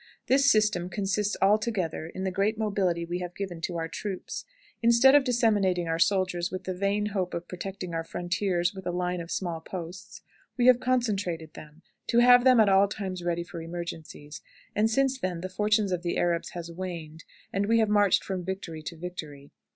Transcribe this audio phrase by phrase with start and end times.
[0.25, 4.45] This system consists altogether in the great mobility we have given to our troops.
[4.81, 8.91] Instead of disseminating our soldiers with the vain hope of protecting our frontiers with a
[8.91, 10.23] line of small posts,
[10.57, 14.41] we have concentrated them, to have them at all times ready for emergencies,
[14.75, 17.23] and since then the fortune of the Arabs has waned,
[17.53, 19.51] and we have marched from victory to victory.